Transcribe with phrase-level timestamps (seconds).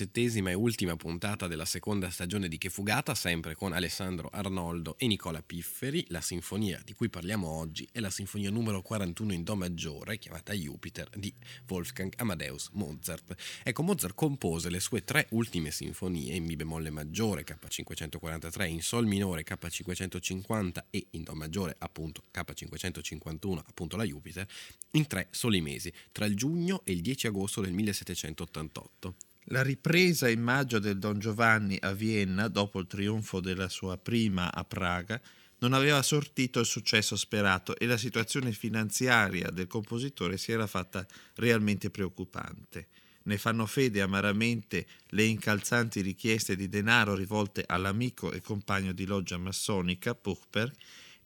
[0.00, 5.06] Diciassettesima e ultima puntata della seconda stagione di Che Fugata, sempre con Alessandro Arnoldo e
[5.06, 6.06] Nicola Pifferi.
[6.08, 10.54] La sinfonia di cui parliamo oggi è la sinfonia numero 41 in Do maggiore, chiamata
[10.54, 11.32] Jupiter, di
[11.68, 13.34] Wolfgang Amadeus Mozart.
[13.62, 19.06] Ecco, Mozart compose le sue tre ultime sinfonie in Mi bemolle maggiore, K543, in Sol
[19.06, 24.46] minore, K550 e in Do maggiore, appunto K551, appunto la Jupiter,
[24.92, 29.29] in tre soli mesi, tra il giugno e il 10 agosto del 1788.
[29.52, 34.54] La ripresa in maggio del Don Giovanni a Vienna, dopo il trionfo della sua prima
[34.54, 35.20] a Praga,
[35.58, 41.04] non aveva sortito il successo sperato e la situazione finanziaria del compositore si era fatta
[41.34, 42.86] realmente preoccupante.
[43.24, 49.36] Ne fanno fede amaramente le incalzanti richieste di denaro rivolte all'amico e compagno di loggia
[49.36, 50.72] massonica Puchberg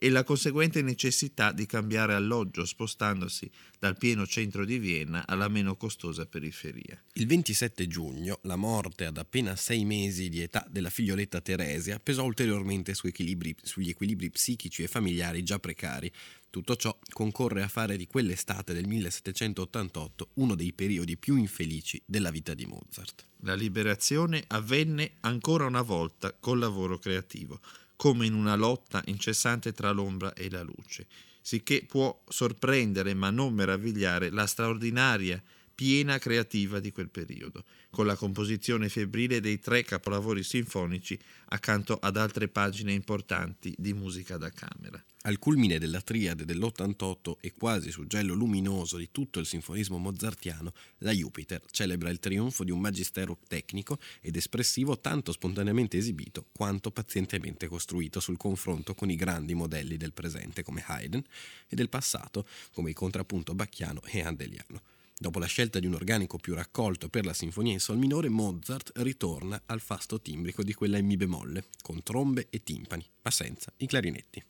[0.04, 5.76] e la conseguente necessità di cambiare alloggio spostandosi dal pieno centro di Vienna alla meno
[5.76, 7.02] costosa periferia.
[7.14, 12.22] Il 27 giugno la morte ad appena sei mesi di età della figlioletta Teresia pesò
[12.22, 16.12] ulteriormente su equilibri, sugli equilibri psichici e familiari già precari.
[16.50, 22.30] Tutto ciò concorre a fare di quell'estate del 1788 uno dei periodi più infelici della
[22.30, 23.24] vita di Mozart.
[23.38, 27.60] La liberazione avvenne ancora una volta col lavoro creativo
[28.04, 31.06] come in una lotta incessante tra l'ombra e la luce,
[31.40, 35.42] sicché può sorprendere ma non meravigliare la straordinaria
[35.74, 41.18] piena creativa di quel periodo, con la composizione febbrile dei tre capolavori sinfonici
[41.48, 45.02] accanto ad altre pagine importanti di musica da camera.
[45.26, 51.12] Al culmine della triade dell'88 e quasi suggello luminoso di tutto il sinfonismo mozartiano, la
[51.12, 57.68] Jupiter celebra il trionfo di un magistero tecnico ed espressivo tanto spontaneamente esibito quanto pazientemente
[57.68, 61.24] costruito sul confronto con i grandi modelli del presente come Haydn
[61.68, 64.82] e del passato come il contrappunto bacchiano e handeliano.
[65.16, 68.92] Dopo la scelta di un organico più raccolto per la sinfonia in sol minore, Mozart
[68.96, 73.72] ritorna al fasto timbrico di quella in mi bemolle, con trombe e timpani, ma senza
[73.78, 74.42] i clarinetti.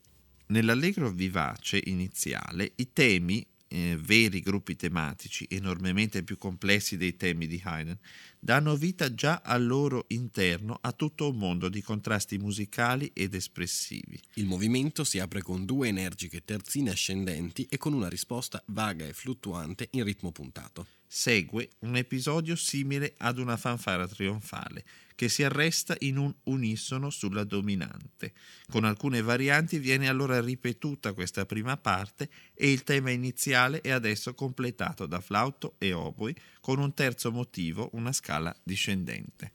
[0.46, 7.60] Nell'allegro vivace iniziale i temi eh, veri gruppi tematici, enormemente più complessi dei temi di
[7.62, 7.98] Haydn,
[8.38, 14.20] danno vita già al loro interno a tutto un mondo di contrasti musicali ed espressivi.
[14.34, 19.12] Il movimento si apre con due energiche terzine ascendenti e con una risposta vaga e
[19.12, 20.86] fluttuante in ritmo puntato.
[21.16, 27.44] Segue un episodio simile ad una fanfara trionfale, che si arresta in un unisono sulla
[27.44, 28.32] dominante.
[28.68, 34.34] Con alcune varianti viene allora ripetuta questa prima parte e il tema iniziale è adesso
[34.34, 39.52] completato da flauto e oboi con un terzo motivo, una scala discendente.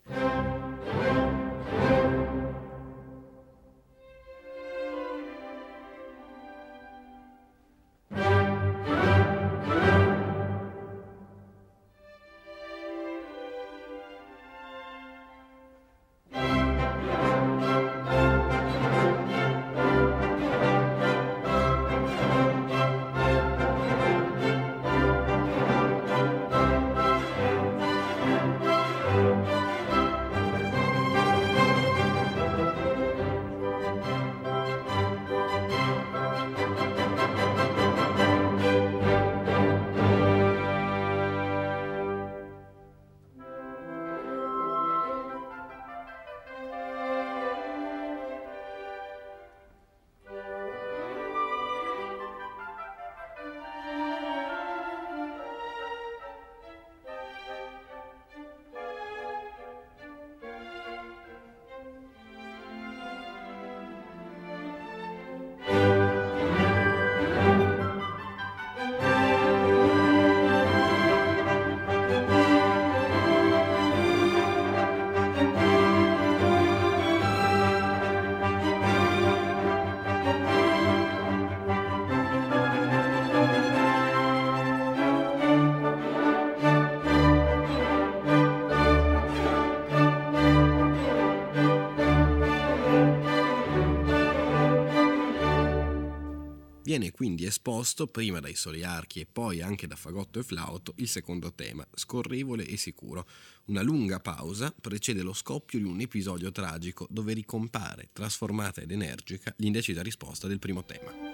[96.90, 101.08] Viene quindi esposto prima dai soli archi e poi anche da fagotto e flauto il
[101.08, 103.28] secondo tema, scorrevole e sicuro.
[103.66, 109.54] Una lunga pausa precede lo scoppio di un episodio tragico dove ricompare, trasformata ed energica,
[109.58, 111.29] l'indecisa risposta del primo tema.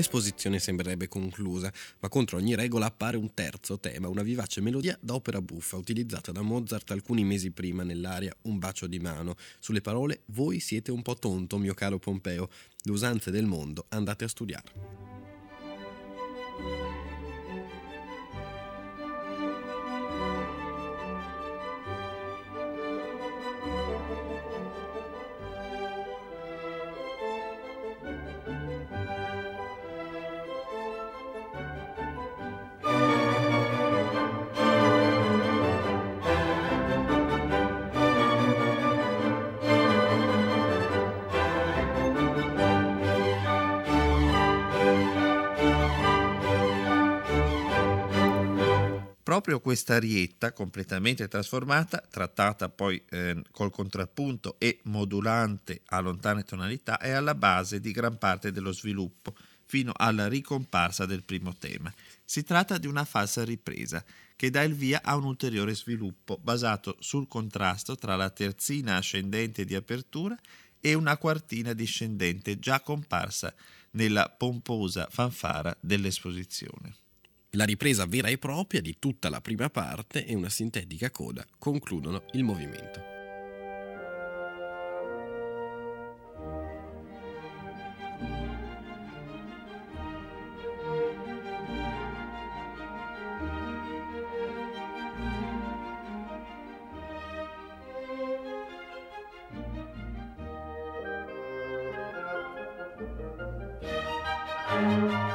[0.00, 5.42] L'esposizione sembrerebbe conclusa, ma contro ogni regola appare un terzo tema, una vivace melodia d'opera
[5.42, 9.34] buffa utilizzata da Mozart alcuni mesi prima nell'aria Un bacio di mano.
[9.58, 12.48] Sulle parole Voi siete un po' tonto, mio caro Pompeo.
[12.82, 15.19] Le usanze del mondo andate a studiare.
[49.30, 56.98] Proprio questa arietta completamente trasformata, trattata poi eh, col contrappunto e modulante a lontane tonalità,
[56.98, 59.32] è alla base di gran parte dello sviluppo,
[59.66, 61.94] fino alla ricomparsa del primo tema.
[62.24, 64.04] Si tratta di una falsa ripresa
[64.34, 69.64] che dà il via a un ulteriore sviluppo basato sul contrasto tra la terzina ascendente
[69.64, 70.36] di apertura
[70.80, 73.54] e una quartina discendente già comparsa
[73.90, 76.99] nella pomposa fanfara dell'esposizione.
[77.54, 82.22] La ripresa vera e propria di tutta la prima parte e una sintetica coda concludono
[82.32, 83.18] il movimento.
[104.70, 105.29] thank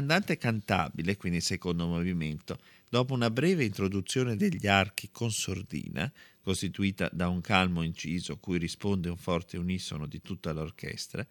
[0.00, 7.28] Nell'andante cantabile, quindi secondo movimento, dopo una breve introduzione degli archi con sordina, costituita da
[7.28, 11.26] un calmo inciso cui risponde un forte unisono di tutta l'orchestra,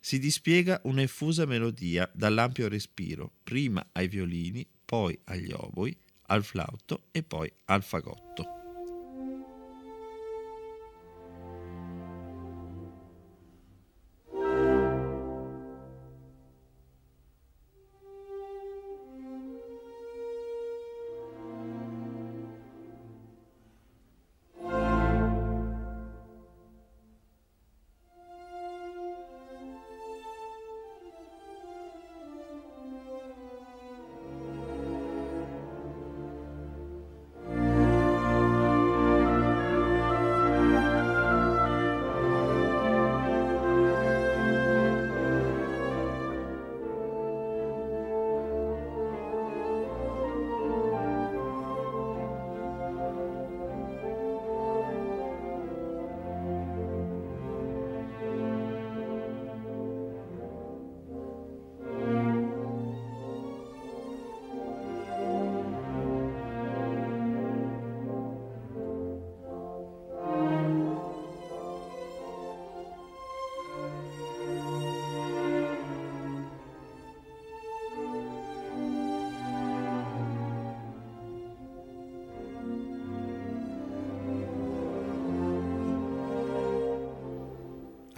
[0.00, 5.96] si dispiega un'effusa melodia dall'ampio respiro, prima ai violini, poi agli oboi,
[6.26, 8.57] al flauto e poi al fagotto.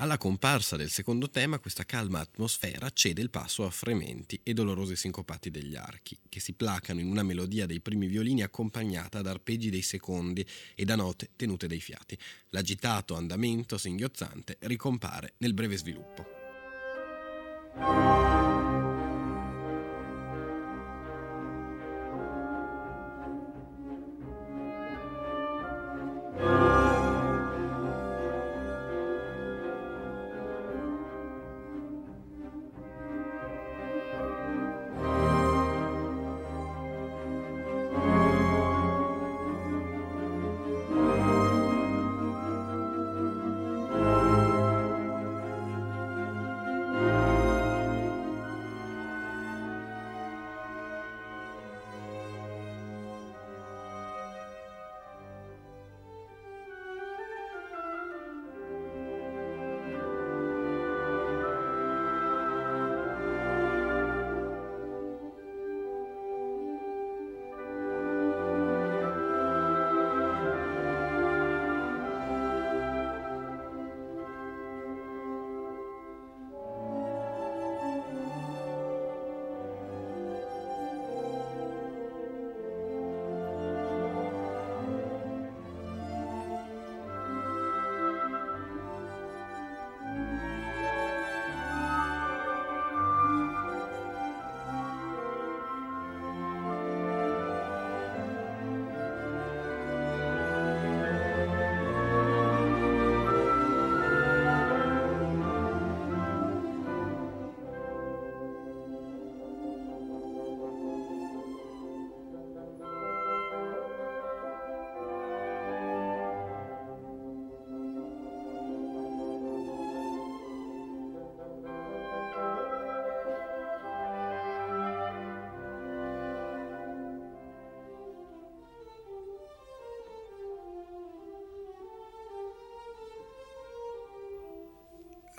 [0.00, 4.96] Alla comparsa del secondo tema, questa calma atmosfera cede il passo a frementi e dolorosi
[4.96, 9.68] sincopati degli archi, che si placano in una melodia dei primi violini accompagnata da arpeggi
[9.68, 10.42] dei secondi
[10.74, 12.16] e da note tenute dai fiati.
[12.48, 16.24] L'agitato andamento singhiozzante ricompare nel breve sviluppo.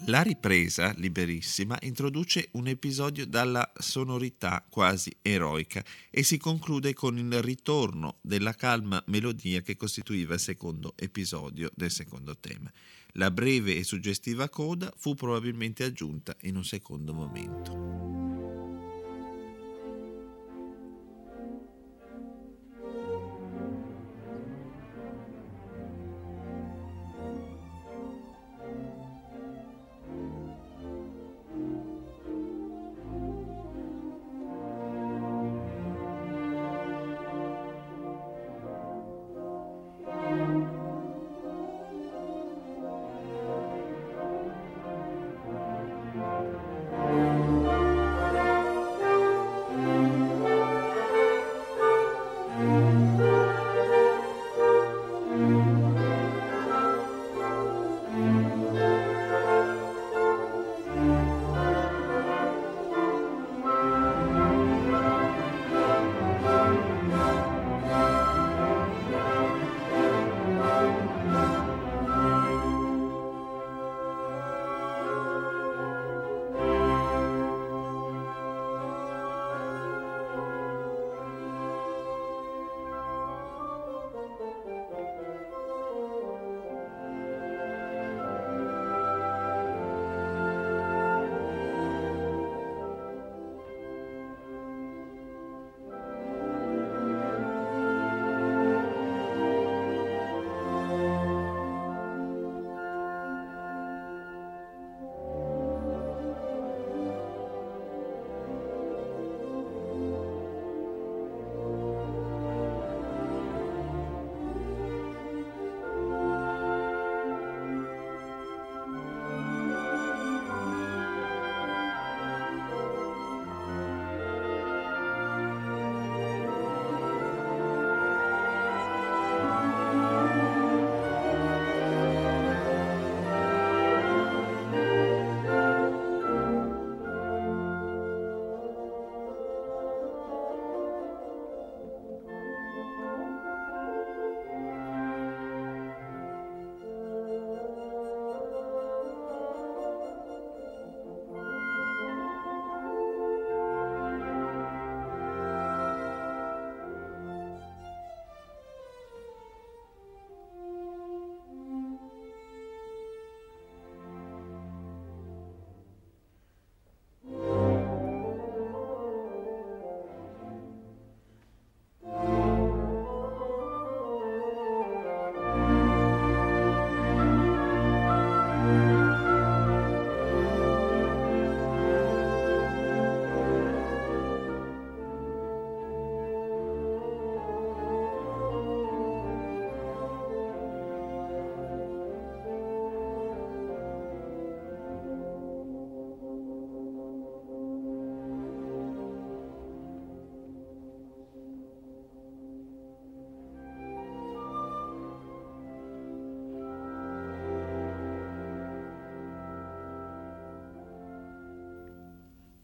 [0.05, 7.41] La ripresa, liberissima, introduce un episodio dalla sonorità quasi eroica e si conclude con il
[7.41, 12.71] ritorno della calma melodia che costituiva il secondo episodio del secondo tema.
[13.13, 18.10] La breve e suggestiva coda fu probabilmente aggiunta in un secondo momento.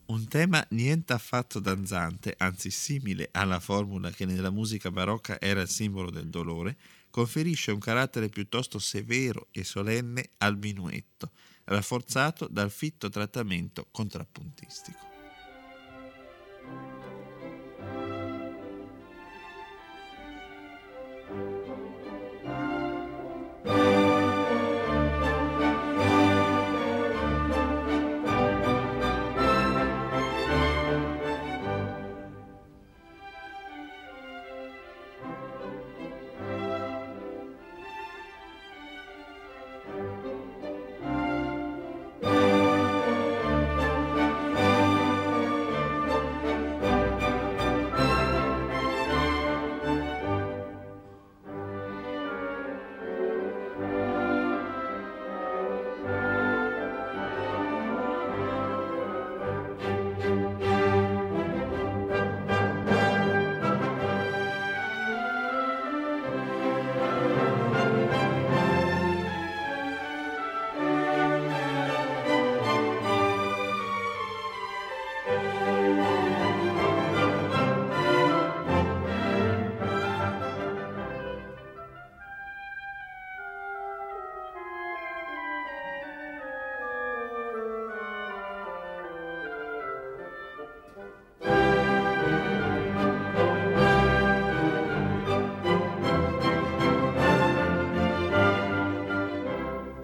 [0.07, 5.67] Un tema niente affatto danzante, anzi simile alla formula che nella musica barocca era il
[5.67, 6.77] simbolo del dolore,
[7.09, 11.31] conferisce un carattere piuttosto severo e solenne al minuetto,
[11.65, 15.16] rafforzato dal fitto trattamento contrappuntistico.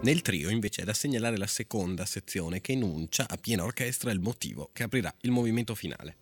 [0.03, 4.19] Nel trio invece è da segnalare la seconda sezione che enuncia a piena orchestra il
[4.19, 6.17] motivo che aprirà il movimento finale.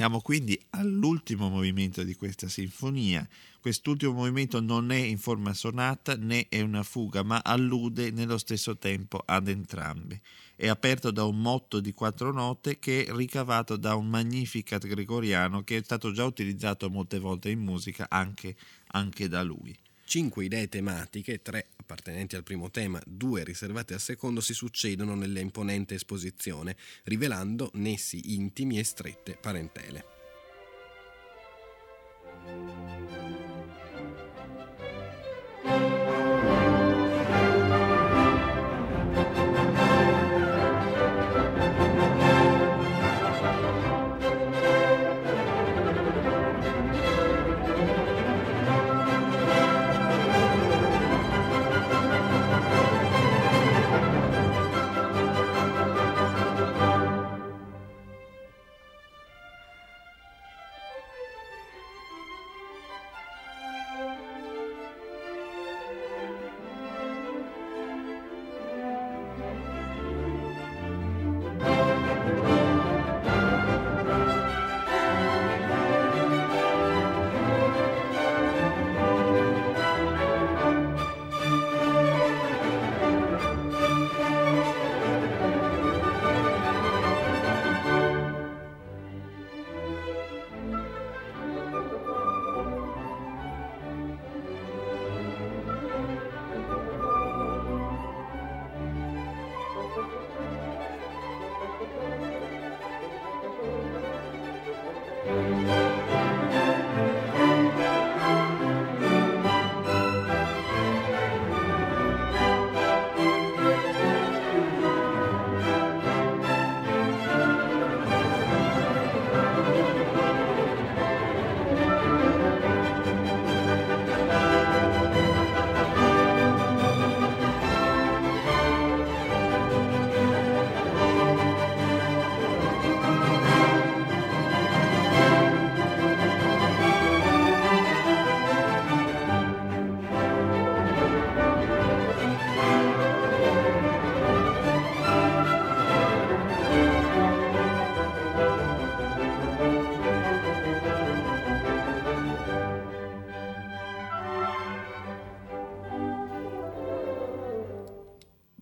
[0.00, 3.28] Siamo quindi all'ultimo movimento di questa sinfonia.
[3.60, 8.78] Quest'ultimo movimento non è in forma sonata né è una fuga, ma allude nello stesso
[8.78, 10.22] tempo ad entrambe.
[10.56, 15.64] È aperto da un motto di quattro note che è ricavato da un Magnificat gregoriano
[15.64, 18.56] che è stato già utilizzato molte volte in musica anche,
[18.92, 19.76] anche da lui.
[20.10, 25.38] Cinque idee tematiche, tre appartenenti al primo tema, due riservate al secondo, si succedono nella
[25.38, 30.19] imponente esposizione, rivelando nessi intimi e strette parentele.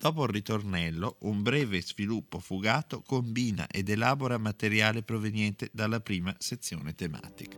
[0.00, 6.94] Dopo il ritornello, un breve sviluppo fugato combina ed elabora materiale proveniente dalla prima sezione
[6.94, 7.57] tematica.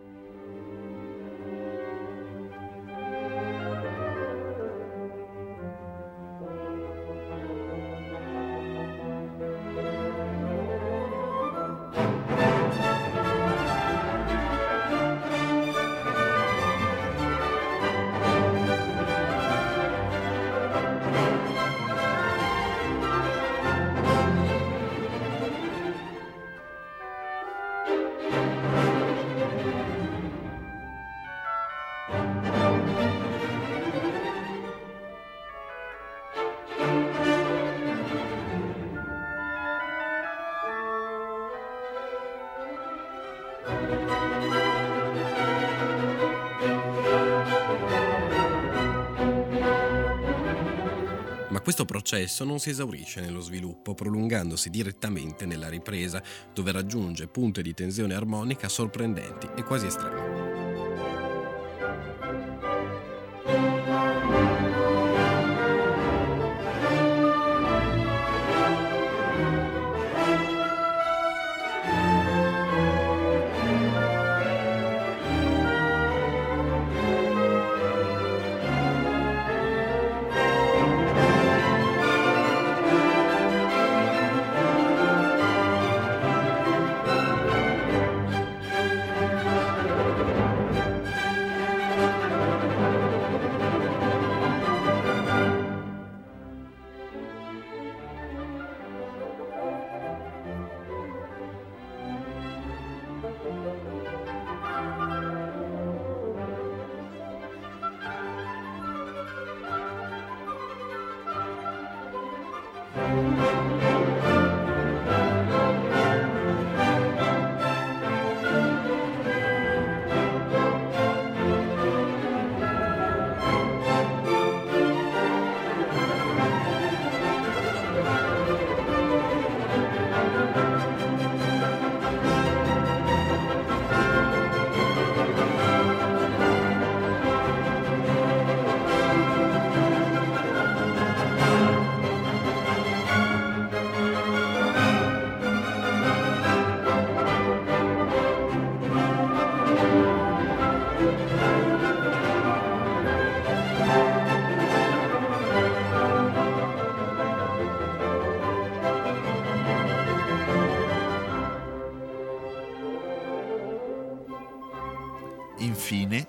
[51.62, 57.74] Questo processo non si esaurisce nello sviluppo, prolungandosi direttamente nella ripresa, dove raggiunge punte di
[57.74, 60.19] tensione armonica sorprendenti e quasi estreme.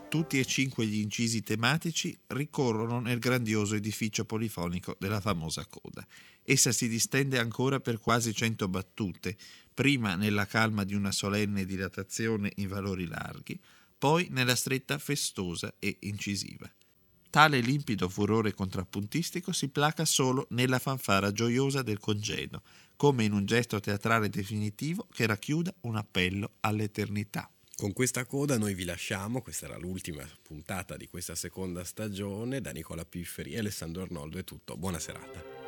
[0.10, 6.06] Tutti e cinque gli incisi tematici ricorrono nel grandioso edificio polifonico della famosa coda.
[6.44, 9.38] Essa si distende ancora per quasi cento battute,
[9.74, 13.60] prima nella calma di una solenne dilatazione in valori larghi,
[13.98, 16.70] poi nella stretta festosa e incisiva.
[17.30, 22.62] Tale limpido furore contrappuntistico si placa solo nella fanfara gioiosa del congedo,
[22.98, 27.50] come in un gesto teatrale definitivo che racchiuda un appello all'eternità.
[27.82, 32.70] Con questa coda noi vi lasciamo, questa era l'ultima puntata di questa seconda stagione, da
[32.70, 35.61] Nicola Pifferi e Alessandro Arnoldo è tutto, buona serata.